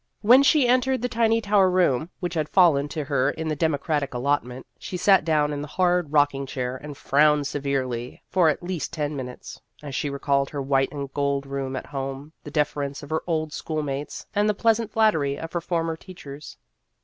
[0.21, 4.15] When she entered the tiny tower room, which had fallen to her in the democratic
[4.15, 8.93] allotment, she sat down in the hard rocking chair, and frowned severely for at least
[8.93, 13.11] ten minutes, as she recalled her white and gold room at home, the deference of
[13.11, 16.57] her old school mates, and the pleasant flattery of her former teachers.